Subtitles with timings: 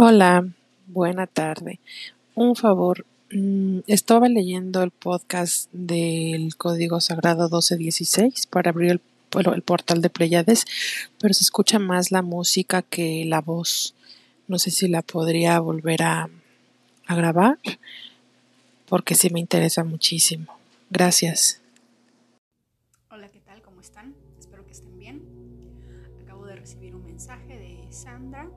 [0.00, 0.46] Hola,
[0.86, 1.80] buena tarde.
[2.36, 9.00] Un favor, mm, estaba leyendo el podcast del Código Sagrado 1216 para abrir
[9.32, 10.66] el, portal de Pleiades,
[11.20, 13.96] pero se escucha más la música que la voz.
[14.46, 16.30] No sé si la podría volver a,
[17.08, 17.58] a grabar,
[18.88, 20.60] porque sí me interesa muchísimo.
[20.90, 21.60] Gracias.
[23.10, 23.62] Hola, ¿qué tal?
[23.62, 24.14] ¿Cómo están?
[24.38, 25.22] Espero que estén bien.
[26.22, 28.48] Acabo de recibir un mensaje de Sandra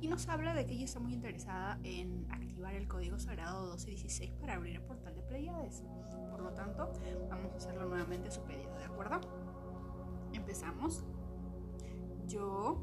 [0.00, 4.32] Y nos habla de que ella está muy interesada en activar el código sagrado 1216
[4.40, 5.82] para abrir el portal de Pleiades.
[6.30, 6.90] Por lo tanto,
[7.28, 9.20] vamos a hacerlo nuevamente su pedido, ¿de acuerdo?
[10.32, 11.04] Empezamos.
[12.26, 12.82] Yo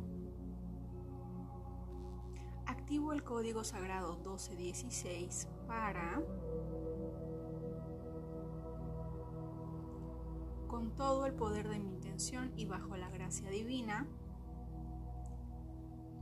[2.66, 6.22] activo el código sagrado 1216 para
[10.68, 14.06] con todo el poder de mi intención y bajo la gracia divina